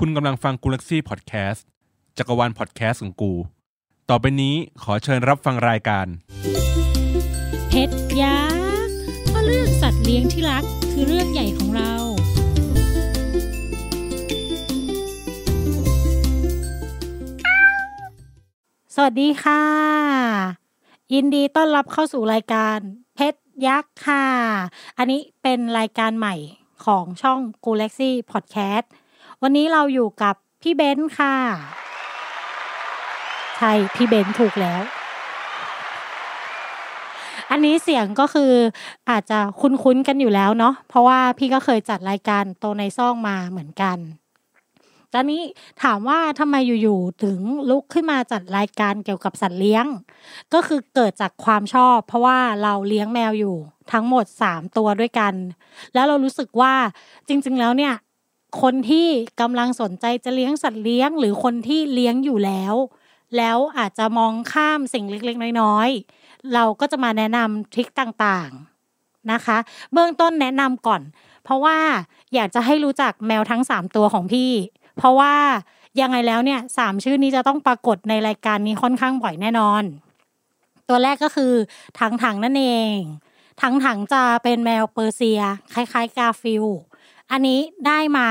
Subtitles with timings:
[0.00, 1.66] คุณกำลังฟังกูลักซี่พอดแคสต์
[2.18, 3.32] จักรวาลพอดแคสต์ของกู
[4.08, 6.06] ต่อไปนี้ขอเชิญรับฟังรายการ
[7.68, 8.40] เพชรยั
[8.86, 8.96] กษ์
[9.26, 11.92] เพราะเรื่องสัตว์เลี้ยงที่รักคือเรื่องใหญ่ของเรา
[18.94, 19.62] สวัสดีค่ะ
[21.14, 22.78] ยินดีต้อนรับเข้าสู่รายการ
[23.14, 24.26] เพชรยักษ์ค่ะ
[24.98, 26.34] อันนี้เป็นรายการใหม่
[26.84, 28.86] ของช่อง g a l a x y Podcast
[29.42, 31.34] วันนี้เราอยู่กับพี่เบนซ์ค่ะ
[33.58, 34.82] ใช่ พี่เบนซ์ถูกแล้ว
[37.50, 38.52] อันนี้เสียงก็คือ
[39.10, 43.98] อาจจะคุ้นๆกันอยู่แล้วเนาะเพราะว่าพี่ก็เคยจัดรายการโตในซ่องมาเหมือนกัน
[45.12, 45.42] ตอนนี้
[45.82, 47.38] ถามว่าทำไมอยู่ๆถึง
[47.70, 49.86] ลุกขึ้นมาจัดรายการเกี่ยวกับสัตว์เลี้ยง
[50.54, 53.56] ก็คือเกิดจากความชอบ เพราะว่าเราเลี้ยงแมวอยู่
[53.92, 55.34] ทั้งหมด 3 ตัวด้วยกัน
[55.94, 56.74] แล้วเรารู้สึกว่า
[57.28, 57.94] จริง ๆ แล้วเนี่ย
[58.60, 59.08] คนที่
[59.40, 62.74] กำลังสนใจจะเลี้ยงสัตว์เลี้ยง หรือคนที่เลี้ยงอยู่แล้ว
[63.36, 69.58] แล้วอาจจะมองข้ามสิ่งเล็กๆน้อยๆเราก็จะมาแนะนำทริคต่างๆนะคะ
[69.92, 71.02] เบื้องต้นแนะนำก่อน
[71.44, 71.78] เพราะว่า
[72.34, 74.52] อยากจะให้รู้จักแมวทั้ง 3 ตัวของพี่
[74.96, 75.34] เพราะว่า
[76.00, 79.82] ยังไงแล้วเนี่ยสามชื่อนี้จะต้องปรากฏในรายการนี้ค่อนข้างบ่อยแน่นอน
[80.88, 81.52] ตัวแรกก็คือ
[81.98, 82.96] ถังถังนั่นเอง
[83.62, 85.40] ถังถังจะเป็นแมวเปอร์เซีย
[85.74, 86.64] คล้ายๆ กาฟิล
[87.30, 88.28] อันนี้ได้มา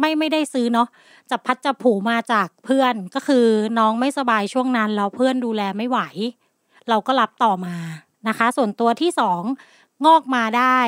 [0.00, 0.88] ไม่ไม่ได้ซื้อเนาะ
[1.30, 3.46] จับพัดจับผูมาจากเพื่อนก็คือ
[3.78, 5.98] น้องไม่สบายช่วงนั้นแล้วเพื่อนดูแลไม่ไหว
[6.88, 7.76] เราก็รับต่อมา
[8.28, 9.42] นะคะ ส่วนตัวที่สอง
[10.06, 10.78] งอกมาได้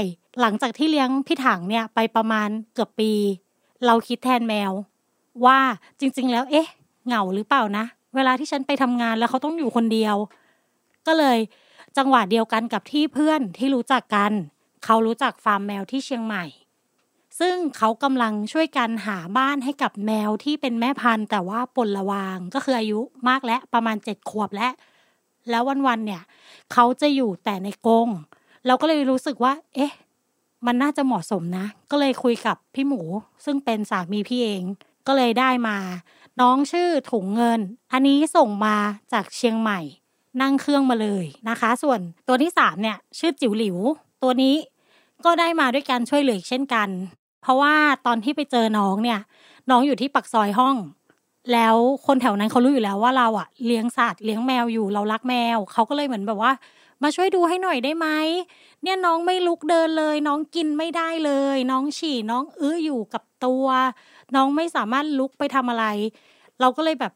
[0.40, 3.12] หลังจากที่เลี้ยงพี่ถังเนี่ยไปประมาณเกือบปี
[3.86, 4.72] เราคิดแทนแมว
[5.46, 5.58] ว่า
[6.00, 6.68] จริง ๆ แล้วเอ๊ะ
[7.06, 10.16] เหงาหรือเปล่านะ เวลาที่ฉันไปทำงานแล้วเขาต้องอยู่คนเดียว
[11.06, 11.38] ก็เลย
[11.96, 14.32] จังหวะเดียวกันกับที่เพื่อนที่รู้จักกัน
[14.84, 16.44] เขารู้จักฟาร์มแมวที่เชียงใหม่
[17.40, 24.68] ซึ่งเขากำลังช่วยกันหาบ้านให้กับแมวที่เป็นแม่พันธุ์ แต่ว่าปนละวางก็คืออายุมากและประมาณเจ็ดขวบและ
[25.50, 26.22] แล้ววันๆเนี่ย
[26.72, 28.08] เขาจะอยู่แต่ในกรง
[28.66, 29.92] เราก็เลยรู้สึกว่า เอ๊ะ
[30.66, 33.02] มันน่าจะเหมาะสมนะ ก็เลยคุยกับพี่หมู
[33.44, 34.62] ซึ่งเป็นสามีพี่เอง
[35.06, 35.76] ก็เลยได้มา
[36.40, 37.60] น้องชื่อถุงเงิน
[37.92, 38.76] อันนี้ส่งมา
[39.12, 39.80] จากเชียงใหม่
[40.42, 43.78] นั่งเครื่องมาเลยนะคะ ส่วนตัวที่สามเนี่ย ชื่อจิ๋วหลิว
[44.22, 44.54] ตัวนี้
[45.24, 46.88] ก็ได้มาด้วยการช่วยเหลืออีกเช่นกัน
[47.46, 47.74] เพราะว่า
[48.06, 49.20] ตอนที่ไปเจอน้องเนี่ย
[49.70, 50.76] น้องอยู่ที่ปักซอยห้อง
[51.52, 51.76] แล้ว
[52.06, 56.52] คนแถวนั้นเขารู้อยู่แล้วว่าเราอะเลี้ยงสัตว์เลี้ยงแมวอยู่เรารักแมวเขาก็เลยเหมือนแบบว่า
[57.02, 58.06] มาช่วยดูให้หน่อยได้ไหม
[58.82, 63.66] เนี่ยน้องไม่ลุกเดินเลย น้องกินไม่ได้เลย น้องฉี่น้องอื้ออยู่กับตัว
[64.36, 65.84] น้องไม่สามารถลุกไปทำอะไร
[66.60, 67.12] เราก็เลยแบบ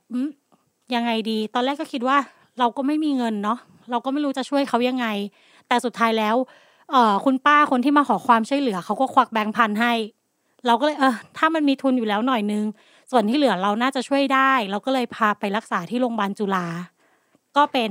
[0.94, 2.19] ยังไงดี ตอนแรกก็คิดว่า
[2.58, 3.58] เราก็ไม่มีเงินเนาะ
[3.90, 5.06] เราก็ไม่รู้จะช่วยเขายังไง
[5.69, 6.36] แต่สุดท้ายแล้ว
[6.90, 9.92] เออคุณป้าคนที่มาขอความช่วยเหลือเขาก็ควักแบงค์พันให้
[10.66, 12.65] เราก็เลยเออถ้ามันมีทุนอยู่แล้วหน่อยนึง
[13.10, 16.66] ส่วนที่เหลือเราน่าจะช่วยได้ เราก็เลยพาไปรักษาที่โรงพยาบาลจุฬา
[17.56, 17.91] ก็เป็น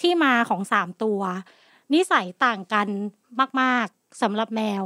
[0.00, 1.20] ที่มาของสามตัว
[1.94, 2.88] นิสัยต่างกัน
[3.60, 4.82] มาก ๆสำหรับแมว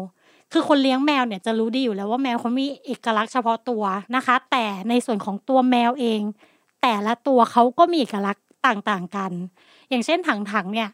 [0.53, 3.85] คือคนเลี้ยงแมวเนี่ยจะรู้ดีอยู่แล้วว่าแมวเขามีเอกลักษณ์เฉพาะตัว
[4.17, 6.23] นะคะ แต่ในส่วนของตัวแมวเอง
[6.83, 9.33] แต่ละตัวเขาก็มีเอกลักษณ์ต่างๆกัน
[9.89, 10.89] อย่างเช่นถังๆเนี่ย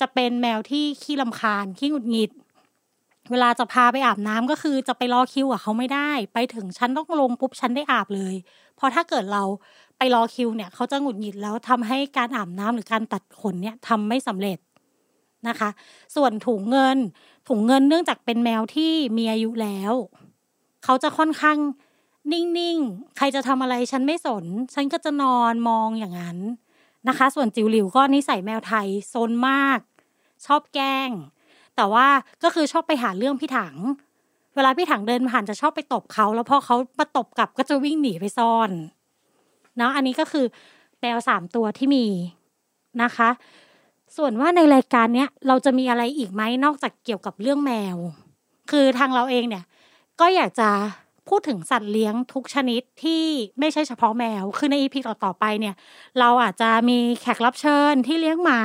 [0.00, 2.30] จะเป็นแมวที่ขี้ลำคาญขี้หงุดหงิด
[3.30, 8.34] เวลาจะพาไปอาบน้ำก็คือจะไปรอคิวกับเขาไม่ได้ ไปถึงฉันต้องลงปุ๊บฉันได้อาบเลย
[8.76, 9.42] เพราะถ้าเกิดเรา
[9.98, 14.58] ไปรอคิวเนี่ยเขาจะหงุดหงิดแล้วทำให้การอาบน้ำหรือการตัดขนเนี่ยทำไม่สำเร็จ
[15.48, 15.70] นะคะ
[16.16, 16.98] ส่วนถุงเงิน
[17.48, 19.92] ถุงเงินเนื่องจากเป็นแมวที่มีอายุแล้ว
[20.84, 21.58] เขาจะค่อนข้าง
[22.32, 26.38] นิ่งๆ ใครจะทำอะไรฉันไม่สน ฉันก็จะนอนมองอย่างนั้น
[27.08, 29.78] นะคะ ส่วนจิ๋วหลิวก็นิสัยแมวไทยโซนมาก
[30.46, 31.10] ชอบแกล้ง
[31.76, 32.06] แต่ว่า
[32.44, 33.74] ก็คือชอบไปหาเรื่องพี่ถัง
[34.54, 38.70] เวลาพี่ถังเดินผ่านจะชอบไปตบเขาแล้วพอเขามาตบกลับก็จะวิ่งหนีไปซ่อน
[39.76, 40.46] เนาะอันนี้ก็คือ
[41.00, 42.06] แมวสามตัวที่มี
[43.02, 43.30] นะคะ
[44.16, 47.96] ส่วนว่าในรายการเนี้ยเราจะมีอะไรอีกไหมนอกจากเกี่ยวกับเรื่องแมว
[48.70, 49.64] คือทางเราเองเนี่ย
[50.20, 50.70] ก็อยากจะ
[51.28, 53.24] พูดถึงสัตว์เลี้ยงทุกชนิดที่
[53.58, 55.74] ไม่ใช่เฉพาะแมว คือในอีพีต่อๆไปเนี่ย
[56.20, 58.60] เราอาจจะมีแขกรับเชิญที่เลี้ยงหมา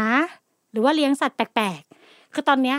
[0.72, 2.78] หรือว่าเลี้ยงสัตว์แปลกๆ คือตอนเนี้ย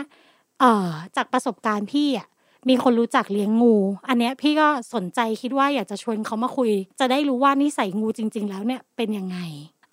[0.61, 2.27] เอ่อจากประสบการณ์พี่อะ
[2.69, 3.75] มีคนรู้จักเลี้ยงงู
[4.07, 9.37] อันเนี้ยพี่ก็สนใจคิดว่าอยากจะชวนเขามาคุย จะได้รู้ว่านิสัยงูจริง ๆ แล้วเนี่ยเป็นยังไง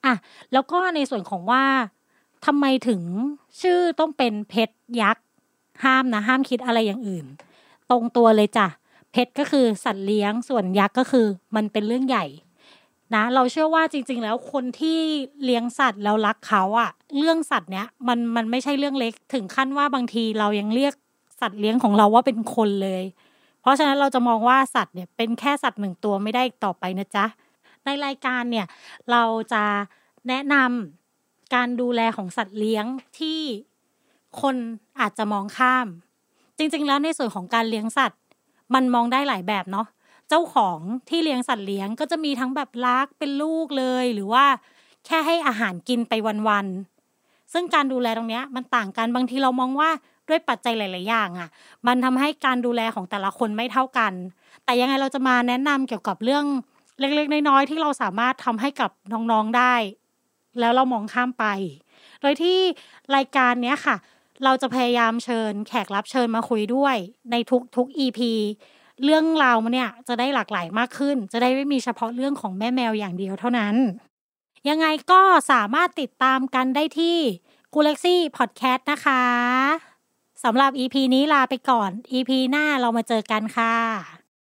[0.04, 0.14] อะ
[0.52, 1.64] แล้วก็ในส่วนของว่า
[2.46, 3.02] ทำไมถึง
[3.60, 5.24] ชื่อต้องเป็นเพชรยักษ์
[5.84, 7.26] ห้ามนะห้ามคิดอะไรอย่างอื่น
[7.90, 8.66] ตรงตัวเลยจ้ะ
[9.12, 11.26] เพชรก็คือสัตว์เลี้ยงส่วนยักษ์ก็คือ
[11.56, 12.26] มันเป็นเรื่องใหญ่
[13.14, 14.98] นะเราเชื่อว่าจริง ๆ แล้วคนที่
[15.44, 20.94] เลี้ยงสัตว์แล้วรักเขาอะเรื่องสัตว์เนี้ยมันมันไม่ใช่เรื่องเล็กถึงขั้นว่าบางทีเรายังเรียก
[21.40, 23.04] สัตว์เลี้ยงของเราว่าเป็นคนเลย
[23.60, 27.26] เพราะฉะนั้นเราจะมองว่าสัตว์เนี่ยเป็นแค่สัตว์หนึ่งตัวไม่ได้ต่อไปนะจ๊ะ
[27.84, 28.66] ในรายการเนี่ย
[29.10, 29.22] เรา
[29.52, 29.64] จะ
[30.28, 32.84] แนะนำการดูแลของสัตว์เลี้ยง
[33.18, 33.40] ที่
[34.42, 34.56] คน
[35.00, 35.86] อาจจะมองข้าม
[36.58, 38.20] จริง ๆ แล้วในส่วนของการเลี้ยงสัตว์
[38.74, 39.86] มันมองได้หลายแบบเนาะ
[40.28, 40.78] เจ้าของ
[41.08, 44.44] ที่เลี้ยงสัตว์เลี้ยงก็จะมีทั้งแบบรักเป็นลูกเลย หรือว่า
[45.06, 46.12] แค่ให้อาหารกินไป
[46.48, 49.90] วันๆซึ่งการดูแลตรงนี้มันต่างกันบางทีเรามองว่า
[50.28, 51.48] ด้วยปัจจัยหลาย ๆ อย่างอะ่ะ
[51.86, 54.12] มันทำให้การดูแลของแต่ละคนไม่เท่ากัน
[54.64, 56.44] แต่ยังไงเราจะมาแนะนำเกี่ยวกับเรื่อง
[57.00, 59.74] เล็ก ๆ น้อย ๆ ที่เราสามารถทำให้กับน้อง ๆ ได้
[60.60, 61.44] แล้วเรามองข้ามไป
[62.20, 62.58] โดยที่
[63.16, 63.96] รายการเนี้ยค่ะ
[64.44, 66.96] เราจะพยายามเชิญแขกรับเชิญมาคุยด้วย
[67.30, 68.20] ในทุกทุก EP
[69.04, 73.74] เรื่องราวมันเนี่ยจะได้หลากหลายมากขึ้น จะได้ไม่มีเฉพาะเรื่องของแม่แมวอย่างเดียวเท่านั้น
[74.68, 77.18] ยังไงก็สามารถติดตามกันได้ที่
[77.74, 79.24] กูเล็กซี่พอดแคสต์นะคะ
[80.44, 84.17] สำหรับ EP นี้ลาไปก่อน EP หน้าเรามาเจอกันค่ะ